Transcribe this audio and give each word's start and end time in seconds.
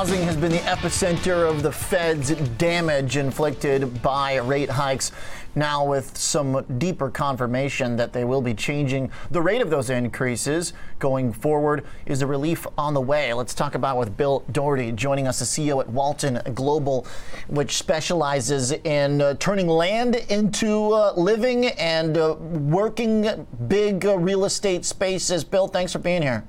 Housing 0.00 0.22
has 0.22 0.34
been 0.34 0.50
the 0.50 0.58
epicenter 0.60 1.46
of 1.46 1.62
the 1.62 1.70
Fed's 1.70 2.30
damage 2.56 3.18
inflicted 3.18 4.00
by 4.00 4.36
rate 4.36 4.70
hikes. 4.70 5.12
Now, 5.54 5.84
with 5.84 6.16
some 6.16 6.64
deeper 6.78 7.10
confirmation 7.10 7.96
that 7.96 8.14
they 8.14 8.24
will 8.24 8.40
be 8.40 8.54
changing 8.54 9.10
the 9.30 9.42
rate 9.42 9.60
of 9.60 9.68
those 9.68 9.90
increases 9.90 10.72
going 11.00 11.34
forward, 11.34 11.84
is 12.06 12.22
a 12.22 12.26
relief 12.26 12.66
on 12.78 12.94
the 12.94 13.00
way. 13.02 13.34
Let's 13.34 13.52
talk 13.52 13.74
about 13.74 13.98
with 13.98 14.16
Bill 14.16 14.42
Doherty 14.50 14.90
joining 14.92 15.28
us, 15.28 15.40
the 15.40 15.44
CEO 15.44 15.80
at 15.82 15.88
Walton 15.90 16.40
Global, 16.54 17.06
which 17.48 17.76
specializes 17.76 18.72
in 18.72 19.20
uh, 19.20 19.34
turning 19.34 19.68
land 19.68 20.14
into 20.30 20.94
uh, 20.94 21.12
living 21.14 21.66
and 21.66 22.16
uh, 22.16 22.36
working 22.40 23.46
big 23.68 24.06
uh, 24.06 24.16
real 24.16 24.46
estate 24.46 24.86
spaces. 24.86 25.44
Bill, 25.44 25.68
thanks 25.68 25.92
for 25.92 25.98
being 25.98 26.22
here. 26.22 26.46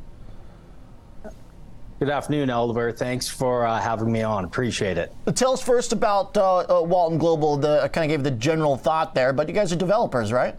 Good 2.02 2.10
afternoon, 2.10 2.50
Oliver. 2.50 2.92
Thanks 2.92 3.28
for 3.28 3.64
uh, 3.64 3.80
having 3.80 4.12
me 4.12 4.24
on. 4.24 4.44
Appreciate 4.44 4.98
it. 4.98 5.14
Tell 5.36 5.54
us 5.54 5.62
first 5.62 5.94
about 5.94 6.36
uh, 6.36 6.62
uh, 6.62 6.82
Walton 6.82 7.20
Global. 7.20 7.58
The, 7.58 7.84
I 7.84 7.90
kind 7.90 8.12
of 8.12 8.18
gave 8.18 8.24
the 8.24 8.36
general 8.36 8.76
thought 8.76 9.14
there, 9.14 9.32
but 9.34 9.48
you 9.48 9.54
guys 9.54 9.72
are 9.72 9.76
developers, 9.76 10.34
right? 10.34 10.56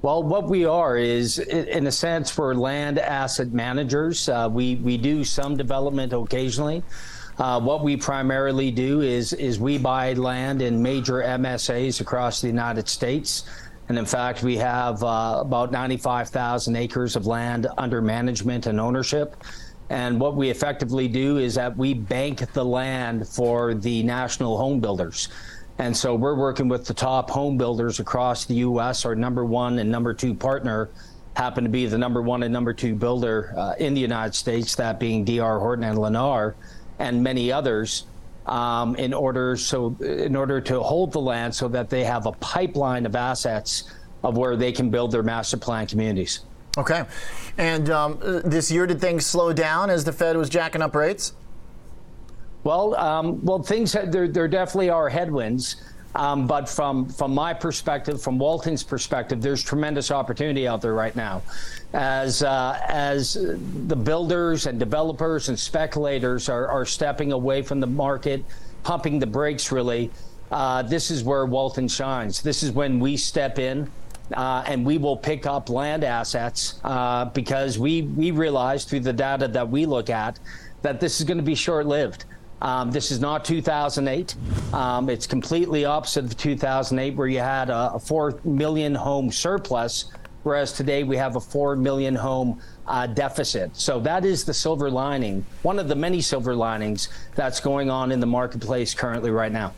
Well, 0.00 0.22
what 0.22 0.48
we 0.48 0.64
are 0.64 0.96
is, 0.96 1.40
in 1.40 1.86
a 1.86 1.92
sense, 1.92 2.38
we're 2.38 2.54
land 2.54 2.98
asset 2.98 3.52
managers. 3.52 4.30
Uh, 4.30 4.48
we 4.50 4.76
we 4.76 4.96
do 4.96 5.24
some 5.24 5.58
development 5.58 6.14
occasionally. 6.14 6.82
Uh, 7.36 7.60
what 7.60 7.84
we 7.84 7.98
primarily 7.98 8.70
do 8.70 9.02
is 9.02 9.34
is 9.34 9.60
we 9.60 9.76
buy 9.76 10.14
land 10.14 10.62
in 10.62 10.82
major 10.82 11.16
MSAs 11.16 12.00
across 12.00 12.40
the 12.40 12.46
United 12.46 12.88
States. 12.88 13.44
And 13.90 13.98
in 13.98 14.06
fact, 14.06 14.42
we 14.42 14.56
have 14.56 15.02
uh, 15.02 15.38
about 15.40 15.72
95,000 15.72 16.76
acres 16.76 17.16
of 17.16 17.26
land 17.26 17.66
under 17.76 18.00
management 18.00 18.66
and 18.66 18.80
ownership. 18.80 19.36
And 19.90 20.20
what 20.20 20.36
we 20.36 20.50
effectively 20.50 21.08
do 21.08 21.38
is 21.38 21.56
that 21.56 21.76
we 21.76 21.94
bank 21.94 22.52
the 22.52 22.64
land 22.64 23.26
for 23.26 23.74
the 23.74 24.04
national 24.04 24.56
home 24.56 24.78
builders. 24.78 25.28
And 25.78 25.96
so 25.96 26.14
we're 26.14 26.36
working 26.36 26.68
with 26.68 26.86
the 26.86 26.94
top 26.94 27.28
home 27.28 27.58
builders 27.58 27.98
across 27.98 28.44
the 28.44 28.54
U.S. 28.56 29.04
Our 29.04 29.16
number 29.16 29.44
one 29.44 29.80
and 29.80 29.90
number 29.90 30.14
two 30.14 30.32
partner 30.32 30.90
happen 31.34 31.64
to 31.64 31.70
be 31.70 31.86
the 31.86 31.98
number 31.98 32.22
one 32.22 32.44
and 32.44 32.52
number 32.52 32.72
two 32.72 32.94
builder 32.94 33.52
uh, 33.56 33.74
in 33.80 33.94
the 33.94 34.00
United 34.00 34.34
States, 34.34 34.76
that 34.76 35.00
being 35.00 35.24
D.R. 35.24 35.58
Horton 35.58 35.84
and 35.84 35.98
Lennar, 35.98 36.54
and 36.98 37.22
many 37.22 37.50
others. 37.50 38.04
Um, 38.46 38.96
in 38.96 39.12
order 39.12 39.54
so 39.54 39.94
in 40.00 40.34
order 40.34 40.60
to 40.62 40.80
hold 40.80 41.12
the 41.12 41.20
land 41.20 41.54
so 41.54 41.68
that 41.68 41.90
they 41.90 42.04
have 42.04 42.26
a 42.26 42.32
pipeline 42.32 43.04
of 43.06 43.14
assets 43.14 43.84
of 44.24 44.36
where 44.36 44.56
they 44.56 44.72
can 44.72 44.90
build 44.90 45.12
their 45.12 45.22
master 45.22 45.58
plan 45.58 45.86
communities. 45.86 46.40
Okay. 46.78 47.04
And 47.58 47.90
um, 47.90 48.18
this 48.44 48.70
year, 48.70 48.86
did 48.86 49.00
things 49.00 49.26
slow 49.26 49.52
down 49.52 49.90
as 49.90 50.04
the 50.04 50.12
Fed 50.12 50.36
was 50.36 50.48
jacking 50.48 50.82
up 50.82 50.94
rates? 50.94 51.34
Well, 52.62 52.94
um, 52.96 53.44
well, 53.44 53.62
things 53.62 53.92
there, 53.92 54.28
there 54.28 54.48
definitely 54.48 54.90
are 54.90 55.08
headwinds. 55.08 55.76
Um, 56.14 56.48
but 56.48 56.68
from 56.68 57.08
from 57.08 57.32
my 57.32 57.54
perspective, 57.54 58.20
from 58.20 58.36
Walton's 58.36 58.82
perspective, 58.82 59.40
there's 59.40 59.62
tremendous 59.62 60.10
opportunity 60.10 60.66
out 60.66 60.80
there 60.80 60.92
right 60.92 61.14
now, 61.14 61.42
as 61.92 62.42
uh, 62.42 62.80
as 62.88 63.34
the 63.34 63.94
builders 63.94 64.66
and 64.66 64.78
developers 64.80 65.48
and 65.48 65.58
speculators 65.58 66.48
are, 66.48 66.66
are 66.66 66.84
stepping 66.84 67.30
away 67.30 67.62
from 67.62 67.78
the 67.78 67.86
market, 67.86 68.44
pumping 68.82 69.20
the 69.20 69.26
brakes. 69.26 69.70
Really, 69.70 70.10
uh, 70.50 70.82
this 70.82 71.12
is 71.12 71.22
where 71.22 71.46
Walton 71.46 71.86
shines. 71.86 72.42
This 72.42 72.64
is 72.64 72.72
when 72.72 72.98
we 72.98 73.16
step 73.16 73.60
in 73.60 73.88
uh, 74.34 74.64
and 74.66 74.84
we 74.84 74.98
will 74.98 75.16
pick 75.16 75.46
up 75.46 75.68
land 75.68 76.04
assets 76.04 76.80
uh, 76.84 77.24
because 77.26 77.78
we 77.78 78.02
we 78.02 78.30
realize 78.30 78.84
through 78.84 79.00
the 79.00 79.12
data 79.12 79.48
that 79.48 79.68
we 79.68 79.86
look 79.86 80.10
at 80.10 80.38
that 80.82 81.00
this 81.00 81.20
is 81.20 81.26
going 81.26 81.38
to 81.38 81.44
be 81.44 81.54
short 81.54 81.86
lived. 81.86 82.24
Um, 82.62 82.90
this 82.90 83.10
is 83.10 83.20
not 83.20 83.44
2008. 83.44 84.34
Um, 84.74 85.08
it's 85.08 85.26
completely 85.26 85.84
opposite 85.86 86.26
of 86.26 86.36
2008, 86.36 87.16
where 87.16 87.26
you 87.26 87.38
had 87.38 87.70
a, 87.70 87.94
a, 87.94 87.98
4 87.98 88.40
million 88.44 88.94
home 88.94 89.32
surplus, 89.32 90.12
whereas 90.42 90.72
today 90.72 91.02
we 91.02 91.16
have 91.16 91.36
a 91.36 91.40
4 91.40 91.76
million 91.76 92.14
home 92.14 92.60
uh, 92.86 93.06
deficit. 93.06 93.74
So 93.76 93.98
that 94.00 94.26
is 94.26 94.44
the 94.44 94.52
silver 94.52 94.90
lining, 94.90 95.44
one 95.62 95.78
of 95.78 95.88
the 95.88 95.94
many 95.94 96.20
silver 96.20 96.54
linings 96.54 97.08
that's 97.34 97.60
going 97.60 97.88
on 97.88 98.12
in 98.12 98.20
the 98.20 98.26
marketplace 98.26 98.92
currently 98.92 99.30
right 99.30 99.52
now. 99.52 99.72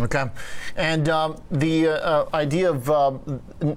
Okay. 0.00 0.26
And 0.76 1.08
um, 1.08 1.40
the 1.50 1.88
uh, 1.88 1.92
uh, 1.92 2.28
idea 2.34 2.70
of 2.70 2.90
uh, 2.90 3.18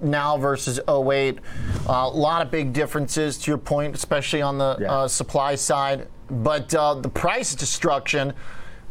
now 0.02 0.38
versus 0.38 0.80
08, 0.88 1.40
a 1.88 1.92
uh, 1.92 2.10
lot 2.10 2.42
of 2.42 2.52
big 2.52 2.74
differences 2.74 3.38
to 3.40 3.52
your 3.52 3.58
point, 3.58 3.96
especially 3.96 4.42
on 4.42 4.58
the 4.58 4.78
yeah. 4.80 4.92
Uh, 4.92 5.08
supply 5.08 5.56
side. 5.56 6.08
But 6.30 6.74
uh, 6.76 6.96
the 6.96 7.10
price 7.10 7.56
destruction, 7.56 8.34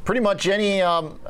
pretty 0.05 0.23
much 0.23 0.49
any 0.49 0.81
um, 0.81 1.21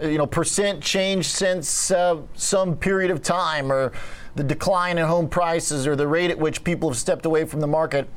you 0.00 0.16
know 0.16 0.26
percent 0.26 0.80
change 0.82 1.26
since 1.26 1.92
some 2.34 2.76
period 2.76 3.10
of 3.10 3.20
time, 3.20 3.70
or 3.70 3.92
the 4.36 4.44
decline 4.44 4.96
in 4.96 5.04
home 5.04 5.28
prices, 5.28 5.86
or 5.86 5.96
the 5.96 6.06
rate 6.06 6.30
at 6.30 6.38
which 6.38 6.62
people 6.62 6.88
have 6.88 6.96
stepped 6.96 7.26
away 7.26 7.44
from 7.44 7.60
the 7.60 7.66
market 7.66 8.08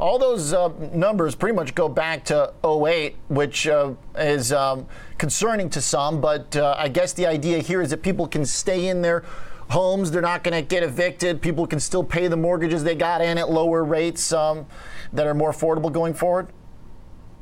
all 0.00 0.18
those 0.18 0.52
uh, 0.52 0.70
numbers 0.92 1.34
pretty 1.34 1.54
much 1.54 1.74
go 1.74 1.88
back 1.88 2.24
to 2.24 2.52
08, 2.64 3.16
which 3.28 3.68
uh, 3.68 3.92
is 4.16 4.50
um, 4.50 4.86
concerning 5.18 5.68
to 5.70 5.80
some. 5.80 6.20
But 6.20 6.56
uh, 6.56 6.74
I 6.78 6.88
guess 6.88 7.12
the 7.12 7.26
idea 7.26 7.58
here 7.58 7.82
is 7.82 7.90
that 7.90 8.02
people 8.02 8.26
can 8.26 8.46
stay 8.46 8.88
in 8.88 9.02
their 9.02 9.24
homes. 9.68 10.10
They're 10.10 10.22
not 10.22 10.42
going 10.42 10.54
to 10.54 10.66
get 10.66 10.82
evicted. 10.82 11.42
People 11.42 11.66
can 11.66 11.78
still 11.78 12.02
pay 12.02 12.28
the 12.28 12.36
mortgages 12.36 12.82
they 12.82 12.94
got 12.94 13.20
in 13.20 13.36
at 13.36 13.50
lower 13.50 13.84
rates 13.84 14.32
um, 14.32 14.66
that 15.12 15.26
are 15.26 15.34
more 15.34 15.52
affordable 15.52 15.92
going 15.92 16.14
forward. 16.14 16.48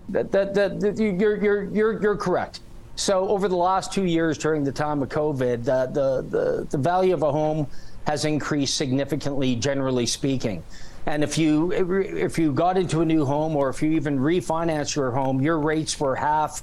That, 0.09 0.33
that, 0.33 0.55
that, 0.55 0.99
you're, 0.99 1.37
you're, 1.37 1.65
you're, 1.65 2.03
you're 2.03 2.17
correct. 2.17 2.61
So 2.97 3.29
over 3.29 3.47
the 3.47 3.57
last 3.57 3.93
two 3.93 4.05
years 4.05 4.37
during 4.37 4.65
the 4.65 4.73
time 4.73 5.01
of 5.03 5.09
COVID, 5.11 5.65
the, 5.65 5.87
the, 5.93 6.23
the, 6.29 6.67
the 6.69 6.79
value 6.79 7.15
of 7.15 7.23
a 7.23 7.31
home 7.31 7.69
has 8.09 8.25
increased 8.25 8.77
significantly, 8.77 9.55
generally 9.55 10.07
speaking. 10.07 10.65
And 11.09 11.25
if 11.25 11.39
you 11.39 11.73
if 11.73 12.39
you 12.39 12.53
got 12.53 12.77
into 12.77 13.01
a 13.01 13.05
new 13.05 13.25
home 13.25 13.57
or 13.57 13.71
if 13.71 13.83
you 13.83 13.93
even 13.93 14.19
refinance 14.19 14.95
your 14.95 15.11
home, 15.11 15.41
your 15.41 15.59
rates 15.59 15.99
were 15.99 16.15
half, 16.15 16.63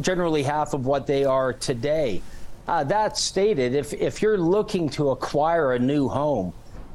generally 0.00 0.42
half 0.42 0.74
of 0.74 0.84
what 0.84 1.06
they 1.06 1.24
are 1.24 1.52
today. 1.52 2.20
Uh, 2.66 2.82
that 2.82 3.16
stated, 3.16 3.76
if 3.76 3.92
if 3.92 4.20
you're 4.20 4.36
looking 4.36 4.88
to 4.88 5.10
acquire 5.10 5.74
a 5.74 5.78
new 5.78 6.08
home, 6.08 6.52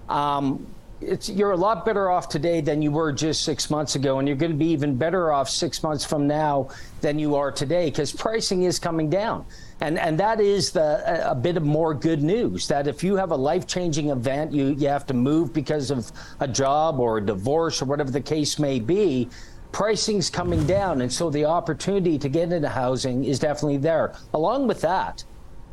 um, 0.09 0.67
it's, 1.07 1.29
you're 1.29 1.51
a 1.51 1.57
lot 1.57 1.85
better 1.85 2.09
off 2.09 2.29
today 2.29 2.61
than 2.61 2.81
you 2.81 2.91
were 2.91 3.11
just 3.11 3.43
six 3.43 3.69
months 3.69 3.95
ago, 3.95 4.19
and 4.19 4.27
you're 4.27 4.37
going 4.37 4.51
to 4.51 4.57
be 4.57 4.67
even 4.67 4.95
better 4.95 5.31
off 5.31 5.49
six 5.49 5.83
months 5.83 6.03
from 6.05 6.27
now 6.27 6.69
than 7.01 7.19
you 7.19 7.35
are 7.35 7.51
today 7.51 7.89
because 7.89 8.11
pricing 8.11 8.63
is 8.63 8.79
coming 8.79 9.09
down. 9.09 9.45
And, 9.81 9.99
and 9.99 10.19
that 10.19 10.39
is 10.39 10.71
the, 10.71 11.29
a 11.29 11.35
bit 11.35 11.57
of 11.57 11.63
more 11.63 11.93
good 11.93 12.23
news 12.23 12.67
that 12.67 12.87
if 12.87 13.03
you 13.03 13.15
have 13.15 13.31
a 13.31 13.35
life 13.35 13.67
changing 13.67 14.09
event, 14.09 14.53
you, 14.53 14.75
you 14.77 14.87
have 14.87 15.05
to 15.07 15.13
move 15.13 15.53
because 15.53 15.91
of 15.91 16.11
a 16.39 16.47
job 16.47 16.99
or 16.99 17.17
a 17.17 17.25
divorce 17.25 17.81
or 17.81 17.85
whatever 17.85 18.11
the 18.11 18.21
case 18.21 18.59
may 18.59 18.79
be, 18.79 19.29
pricing's 19.71 20.29
coming 20.29 20.65
down. 20.65 21.01
And 21.01 21.11
so 21.11 21.29
the 21.29 21.45
opportunity 21.45 22.17
to 22.17 22.29
get 22.29 22.53
into 22.53 22.69
housing 22.69 23.25
is 23.25 23.39
definitely 23.39 23.77
there. 23.77 24.13
Along 24.33 24.67
with 24.67 24.81
that, 24.81 25.23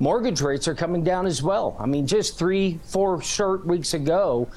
mortgage 0.00 0.40
rates 0.40 0.66
are 0.66 0.74
coming 0.74 1.04
down 1.04 1.26
as 1.26 1.42
well. 1.42 1.76
I 1.78 1.86
mean, 1.86 2.06
just 2.06 2.38
three, 2.38 2.80
four 2.84 3.22
short 3.22 3.66
weeks 3.66 3.94
ago, 3.94 4.48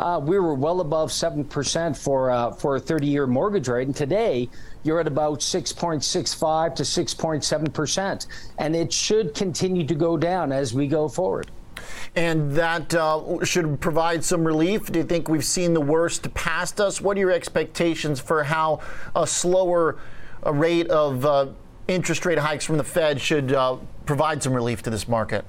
uh, 0.00 0.20
we 0.22 0.38
were 0.38 0.54
well 0.54 0.80
above 0.80 1.10
7% 1.10 1.96
for, 1.96 2.30
uh, 2.30 2.52
for 2.52 2.76
a 2.76 2.80
30 2.80 3.06
year 3.06 3.26
mortgage 3.26 3.68
rate. 3.68 3.86
And 3.86 3.94
today, 3.94 4.48
you're 4.82 5.00
at 5.00 5.06
about 5.06 5.40
6.65 5.40 6.74
to 6.74 6.82
6.7%. 6.82 8.26
And 8.58 8.74
it 8.74 8.92
should 8.92 9.34
continue 9.34 9.86
to 9.86 9.94
go 9.94 10.16
down 10.16 10.52
as 10.52 10.74
we 10.74 10.86
go 10.86 11.08
forward. 11.08 11.50
And 12.14 12.52
that 12.52 12.94
uh, 12.94 13.44
should 13.44 13.80
provide 13.80 14.24
some 14.24 14.44
relief. 14.44 14.90
Do 14.90 14.98
you 14.98 15.04
think 15.04 15.28
we've 15.28 15.44
seen 15.44 15.72
the 15.72 15.80
worst 15.80 16.32
past 16.34 16.80
us? 16.80 17.00
What 17.00 17.16
are 17.16 17.20
your 17.20 17.32
expectations 17.32 18.20
for 18.20 18.44
how 18.44 18.80
a 19.14 19.26
slower 19.26 19.98
uh, 20.44 20.52
rate 20.52 20.88
of 20.88 21.24
uh, 21.24 21.46
interest 21.88 22.26
rate 22.26 22.38
hikes 22.38 22.64
from 22.64 22.76
the 22.76 22.84
Fed 22.84 23.20
should 23.20 23.52
uh, 23.52 23.76
provide 24.06 24.42
some 24.42 24.52
relief 24.52 24.82
to 24.82 24.90
this 24.90 25.08
market? 25.08 25.44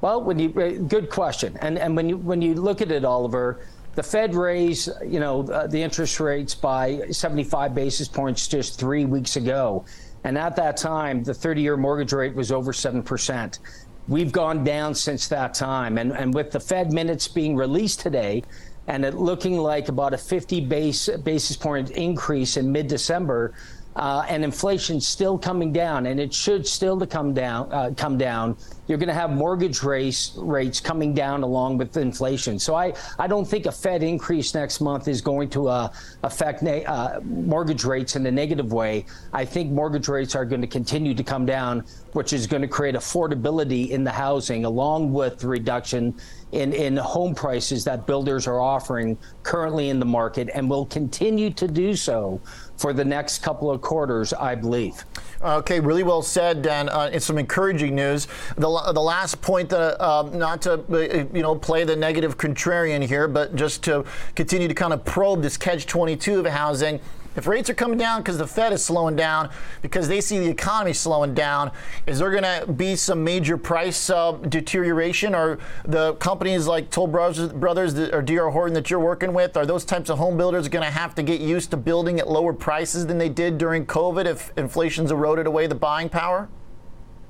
Well, 0.00 0.22
when 0.22 0.38
you 0.38 0.48
uh, 0.50 0.70
good 0.86 1.10
question, 1.10 1.56
and 1.60 1.76
and 1.78 1.96
when 1.96 2.08
you 2.08 2.18
when 2.18 2.40
you 2.40 2.54
look 2.54 2.80
at 2.80 2.92
it, 2.92 3.04
Oliver, 3.04 3.60
the 3.96 4.02
Fed 4.02 4.34
raised 4.34 4.90
you 5.04 5.18
know 5.18 5.42
uh, 5.48 5.66
the 5.66 5.82
interest 5.82 6.20
rates 6.20 6.54
by 6.54 7.08
75 7.10 7.74
basis 7.74 8.06
points 8.06 8.46
just 8.46 8.78
three 8.78 9.04
weeks 9.04 9.34
ago, 9.34 9.84
and 10.22 10.38
at 10.38 10.54
that 10.54 10.76
time 10.76 11.24
the 11.24 11.32
30-year 11.32 11.76
mortgage 11.76 12.12
rate 12.12 12.34
was 12.34 12.52
over 12.52 12.72
seven 12.72 13.02
percent. 13.02 13.58
We've 14.06 14.30
gone 14.30 14.62
down 14.62 14.94
since 14.94 15.26
that 15.28 15.52
time, 15.52 15.98
and 15.98 16.12
and 16.12 16.32
with 16.32 16.52
the 16.52 16.60
Fed 16.60 16.92
minutes 16.92 17.26
being 17.26 17.56
released 17.56 17.98
today, 17.98 18.44
and 18.86 19.04
it 19.04 19.14
looking 19.14 19.58
like 19.58 19.88
about 19.88 20.14
a 20.14 20.18
50 20.18 20.60
base 20.60 21.08
basis 21.24 21.56
point 21.56 21.90
increase 21.90 22.56
in 22.56 22.70
mid-December. 22.70 23.52
uh, 23.96 24.24
and 24.28 24.44
inflation 24.44 25.00
still 25.00 25.36
coming 25.36 25.72
down, 25.72 26.06
and 26.06 26.20
it 26.20 26.32
should 26.32 26.64
still 26.66 26.98
to 26.98 27.06
come 27.06 27.34
down, 27.34 27.70
uh, 27.72 27.90
come 27.96 28.16
down, 28.16 28.56
you're 28.88 28.98
going 28.98 29.08
to 29.08 29.14
have 29.14 29.30
mortgage 29.30 29.82
rates 29.82 30.32
rates 30.36 30.80
coming 30.80 31.14
down 31.14 31.42
along 31.42 31.78
with 31.78 31.96
inflation. 31.96 32.58
So 32.58 32.74
I, 32.74 32.94
I 33.18 33.26
don't 33.26 33.44
think 33.44 33.66
a 33.66 33.72
Fed 33.72 34.02
increase 34.02 34.54
next 34.54 34.80
month 34.80 35.06
is 35.06 35.20
going 35.20 35.50
to 35.50 35.68
uh, 35.68 35.92
affect 36.22 36.62
uh, 36.64 37.20
mortgage 37.22 37.84
rates 37.84 38.16
in 38.16 38.26
a 38.26 38.30
negative 38.30 38.72
way. 38.72 39.04
I 39.32 39.44
think 39.44 39.70
mortgage 39.70 40.08
rates 40.08 40.34
are 40.34 40.44
going 40.44 40.62
to 40.62 40.66
continue 40.66 41.14
to 41.14 41.22
come 41.22 41.44
down, 41.44 41.84
which 42.12 42.32
is 42.32 42.46
going 42.46 42.62
to 42.62 42.68
create 42.68 42.94
affordability 42.94 43.90
in 43.90 44.02
the 44.02 44.10
housing, 44.10 44.64
along 44.64 45.12
with 45.12 45.38
the 45.38 45.48
reduction 45.48 46.14
in, 46.52 46.72
in 46.72 46.96
home 46.96 47.34
prices 47.34 47.84
that 47.84 48.06
builders 48.06 48.46
are 48.46 48.60
offering 48.60 49.18
currently 49.42 49.90
in 49.90 49.98
the 50.00 50.06
market 50.06 50.48
and 50.54 50.68
will 50.68 50.86
continue 50.86 51.50
to 51.50 51.68
do 51.68 51.94
so 51.94 52.40
for 52.78 52.92
the 52.92 53.04
next 53.04 53.42
couple 53.42 53.70
of 53.70 53.80
quarters, 53.80 54.32
I 54.32 54.54
believe. 54.54 55.04
Okay, 55.42 55.78
really 55.80 56.04
well 56.04 56.22
said, 56.22 56.62
Dan. 56.62 56.88
Uh, 56.88 57.10
it's 57.12 57.26
some 57.26 57.38
encouraging 57.38 57.94
news. 57.94 58.28
The, 58.56 58.68
the 58.92 59.00
last 59.00 59.40
point, 59.40 59.68
that, 59.70 60.00
uh, 60.00 60.22
not 60.32 60.62
to 60.62 60.74
uh, 60.74 61.26
you 61.34 61.42
know 61.42 61.54
play 61.54 61.84
the 61.84 61.96
negative 61.96 62.36
contrarian 62.36 63.02
here, 63.02 63.28
but 63.28 63.54
just 63.54 63.82
to 63.84 64.04
continue 64.34 64.68
to 64.68 64.74
kind 64.74 64.92
of 64.92 65.04
probe 65.04 65.42
this 65.42 65.56
catch 65.56 65.86
22 65.86 66.40
of 66.40 66.46
housing. 66.46 67.00
If 67.38 67.46
rates 67.46 67.70
are 67.70 67.74
coming 67.74 67.98
down 67.98 68.20
because 68.22 68.36
the 68.36 68.48
Fed 68.48 68.72
is 68.72 68.84
slowing 68.84 69.14
down, 69.14 69.50
because 69.80 70.08
they 70.08 70.20
see 70.20 70.40
the 70.40 70.48
economy 70.48 70.92
slowing 70.92 71.34
down, 71.34 71.70
is 72.04 72.18
there 72.18 72.32
going 72.32 72.42
to 72.42 72.72
be 72.72 72.96
some 72.96 73.22
major 73.22 73.56
price 73.56 74.10
uh, 74.10 74.32
deterioration? 74.32 75.36
Are 75.36 75.60
the 75.84 76.14
companies 76.14 76.66
like 76.66 76.90
Toll 76.90 77.06
Brothers, 77.06 77.52
Brothers 77.52 77.96
or 77.96 78.22
D.R. 78.22 78.50
Horton 78.50 78.74
that 78.74 78.90
you're 78.90 78.98
working 78.98 79.32
with, 79.32 79.56
are 79.56 79.64
those 79.64 79.84
types 79.84 80.10
of 80.10 80.18
home 80.18 80.36
builders 80.36 80.66
going 80.66 80.84
to 80.84 80.90
have 80.90 81.14
to 81.14 81.22
get 81.22 81.40
used 81.40 81.70
to 81.70 81.76
building 81.76 82.18
at 82.18 82.28
lower 82.28 82.52
prices 82.52 83.06
than 83.06 83.18
they 83.18 83.28
did 83.28 83.56
during 83.56 83.86
COVID 83.86 84.24
if 84.24 84.52
inflation's 84.56 85.12
eroded 85.12 85.46
away 85.46 85.68
the 85.68 85.76
buying 85.76 86.08
power? 86.08 86.48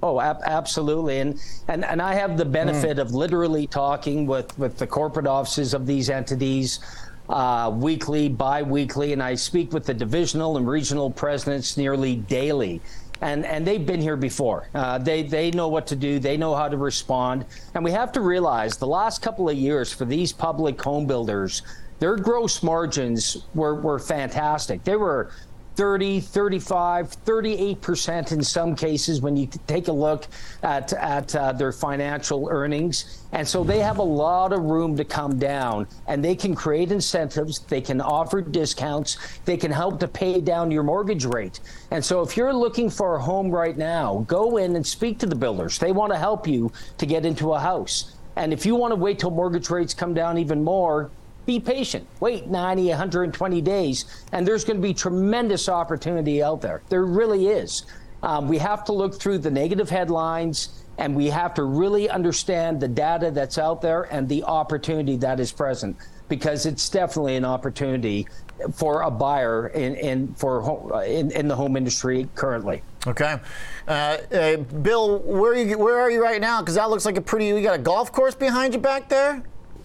Oh, 0.03 0.21
ab- 0.21 0.43
absolutely. 0.45 1.19
And, 1.19 1.41
and 1.67 1.85
and 1.85 2.01
I 2.01 2.15
have 2.15 2.37
the 2.37 2.45
benefit 2.45 2.99
mm. 2.99 3.01
of 3.01 3.15
literally 3.15 3.67
talking 3.67 4.27
with, 4.27 4.57
with 4.59 4.79
the 4.79 4.87
corporate 4.87 5.27
offices 5.27 5.75
of 5.75 5.87
these 5.87 6.09
entities 6.11 6.81
uh, 7.29 7.71
weekly, 7.75 8.29
bi 8.29 8.63
weekly, 8.63 9.13
and 9.13 9.23
I 9.23 9.35
speak 9.35 9.73
with 9.73 9.85
the 9.85 9.95
divisional 9.95 10.57
and 10.57 10.67
regional 10.69 11.11
presidents 11.11 11.77
nearly 11.77 12.17
daily. 12.17 12.81
And, 13.21 13.45
and 13.45 13.67
they've 13.67 13.85
been 13.85 14.01
here 14.01 14.17
before. 14.17 14.69
Uh, 14.75 14.99
they, 14.99 15.25
they 15.25 15.51
know 15.51 15.69
what 15.69 15.89
to 15.89 15.97
do, 15.97 16.21
they 16.21 16.37
know 16.37 16.55
how 16.55 16.69
to 16.69 16.77
respond. 16.77 17.45
And 17.75 17.85
we 17.85 17.91
have 17.91 18.13
to 18.13 18.21
realize 18.21 18.77
the 18.77 18.87
last 18.87 19.23
couple 19.23 19.49
of 19.49 19.57
years 19.57 19.93
for 19.93 20.05
these 20.05 20.33
public 20.33 20.81
home 20.81 21.07
builders, 21.07 21.63
their 21.99 22.15
gross 22.15 22.63
margins 22.63 23.39
were, 23.55 23.75
were 23.75 23.99
fantastic. 23.99 24.85
They 24.85 24.95
were 24.95 25.33
30, 25.79 26.19
35, 26.19 27.25
38% 27.25 28.33
in 28.33 28.43
some 28.43 28.75
cases 28.75 29.21
when 29.21 29.37
you 29.37 29.49
take 29.69 29.87
a 29.87 29.93
look 29.93 30.27
at, 30.65 30.93
at 30.95 31.33
uh, 31.37 31.53
their 31.53 31.71
financial 31.71 32.49
earnings. 32.51 33.25
And 33.31 33.47
so 33.47 33.63
they 33.63 33.79
have 33.79 33.99
a 33.99 34.03
lot 34.03 34.53
of 34.53 34.61
room 34.63 34.97
to 34.97 35.05
come 35.05 35.39
down 35.39 35.87
and 36.09 36.25
they 36.25 36.35
can 36.35 36.57
create 36.57 36.91
incentives, 36.91 37.61
they 37.61 37.81
can 37.81 38.01
offer 38.01 38.41
discounts, 38.41 39.39
they 39.45 39.57
can 39.57 39.71
help 39.71 40.01
to 40.01 40.09
pay 40.09 40.41
down 40.41 40.73
your 40.73 40.83
mortgage 40.83 41.25
rate. 41.25 41.61
And 41.93 42.05
so 42.05 42.23
if 42.23 42.37
you're 42.37 42.53
looking 42.53 42.91
for 42.91 43.15
a 43.15 43.23
home 43.23 43.49
right 43.49 43.79
now, 43.79 44.25
go 44.27 44.57
in 44.57 44.75
and 44.75 44.85
speak 44.85 45.21
to 45.21 45.27
the 45.27 45.37
builders. 45.37 45.79
They 45.79 45.93
want 45.93 46.11
to 46.11 46.19
help 46.19 46.49
you 46.49 46.73
to 46.97 47.07
get 47.07 47.25
into 47.25 47.53
a 47.53 47.61
house. 47.61 48.17
And 48.35 48.53
if 48.53 48.67
you 48.67 48.75
want 48.75 48.91
to 48.91 48.97
wait 48.97 49.21
till 49.21 49.31
mortgage 49.31 49.71
rates 49.71 49.95
come 49.95 50.13
down 50.13 50.39
even 50.39 50.65
more, 50.65 51.13
be 51.49 51.59
patient. 51.59 52.07
Wait 52.21 52.47
90, 52.47 52.91
120 52.91 53.61
days, 53.63 54.05
and 54.33 54.47
there's 54.47 54.65
going 54.65 54.77
to 54.77 54.83
be 54.83 54.93
tremendous 54.93 55.69
opportunity 55.69 56.43
out 56.43 56.61
there. 56.61 56.83
There 56.91 57.07
really 57.07 57.49
is. 57.49 57.87
Um, 58.23 58.49
we 58.49 58.59
have 58.59 58.85
to 58.85 58.93
look 58.93 59.19
through 59.19 59.39
the 59.39 59.51
negative 59.51 59.89
headlines 59.89 60.85
and 60.99 61.15
we 61.15 61.27
have 61.29 61.55
to 61.55 61.63
really 61.63 62.11
understand 62.11 62.81
the 62.81 62.89
data 62.89 63.31
that's 63.31 63.57
out 63.57 63.81
there 63.81 64.03
and 64.13 64.29
the 64.29 64.43
opportunity 64.43 65.17
that 65.17 65.41
is 65.41 65.53
present 65.53 65.97
because 66.29 66.67
it's 66.67 66.89
definitely 66.91 67.37
an 67.37 67.45
opportunity 67.45 68.27
for 68.73 69.03
a 69.03 69.11
buyer 69.11 69.69
in, 69.69 69.95
in 69.95 70.35
for 70.35 70.61
home, 70.61 70.93
in, 71.05 71.31
in 71.31 71.49
the 71.49 71.55
home 71.55 71.77
industry 71.77 72.29
currently. 72.35 72.83
Okay, 73.07 73.39
uh, 73.87 73.91
uh, 73.91 74.57
Bill, 74.57 75.21
where 75.21 75.53
are 75.53 75.57
you 75.57 75.79
where 75.79 76.01
are 76.01 76.11
you 76.11 76.23
right 76.23 76.41
now? 76.41 76.61
Because 76.61 76.75
that 76.75 76.91
looks 76.91 77.07
like 77.07 77.17
a 77.17 77.23
pretty. 77.23 77.47
You 77.47 77.63
got 77.63 77.77
a 77.77 77.83
golf 77.83 78.11
course 78.11 78.35
behind 78.35 78.75
you 78.75 78.81
back 78.81 79.09
there. 79.09 79.45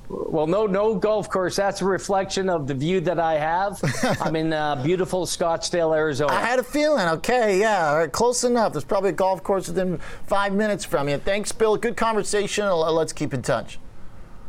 Well, 0.09 0.47
no, 0.47 0.67
no 0.67 0.95
golf 0.95 1.29
course. 1.29 1.55
That's 1.55 1.81
a 1.81 1.85
reflection 1.85 2.49
of 2.49 2.67
the 2.67 2.73
view 2.73 2.99
that 3.01 3.19
I 3.19 3.35
have. 3.35 3.79
I'm 4.21 4.35
in 4.35 4.53
uh, 4.53 4.75
beautiful 4.83 5.25
Scottsdale, 5.25 5.95
Arizona. 5.95 6.33
I 6.33 6.41
had 6.41 6.59
a 6.59 6.63
feeling. 6.63 7.07
Okay, 7.07 7.59
yeah, 7.59 7.89
all 7.89 7.97
right, 7.99 8.11
close 8.11 8.43
enough. 8.43 8.73
There's 8.73 8.83
probably 8.83 9.09
a 9.11 9.13
golf 9.13 9.43
course 9.43 9.67
within 9.67 9.99
five 10.27 10.53
minutes 10.53 10.85
from 10.85 11.09
you. 11.09 11.17
Thanks, 11.17 11.51
Bill. 11.51 11.77
Good 11.77 11.97
conversation. 11.97 12.69
Let's 12.69 13.13
keep 13.13 13.33
in 13.33 13.41
touch. 13.41 13.79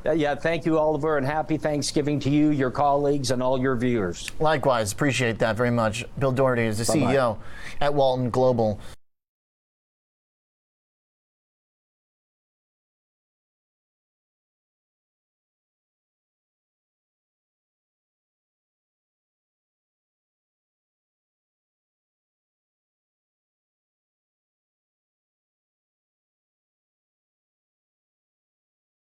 Uh, 0.06 0.12
yeah, 0.12 0.34
thank 0.34 0.66
you, 0.66 0.78
Oliver, 0.78 1.16
and 1.16 1.24
happy 1.26 1.56
Thanksgiving 1.56 2.20
to 2.20 2.30
you, 2.30 2.50
your 2.50 2.70
colleagues, 2.70 3.30
and 3.30 3.42
all 3.42 3.58
your 3.58 3.74
viewers. 3.74 4.30
Likewise, 4.38 4.92
appreciate 4.92 5.38
that 5.38 5.56
very 5.56 5.70
much. 5.70 6.04
Bill 6.18 6.30
Doherty 6.32 6.64
is 6.64 6.76
the 6.76 6.92
Bye-bye. 6.92 7.14
CEO 7.14 7.38
at 7.80 7.94
Walton 7.94 8.28
Global. 8.28 8.78